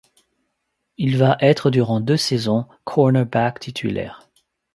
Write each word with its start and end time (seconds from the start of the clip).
Il 0.97 1.15
va 1.17 1.37
être 1.41 1.69
durant 1.69 2.01
deux 2.01 2.17
saisons, 2.17 2.65
cornerback 2.85 3.59
titulaire. 3.59 4.31